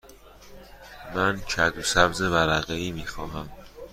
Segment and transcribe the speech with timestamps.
[1.15, 3.49] من کدو سبز ورقه ای می خواهم.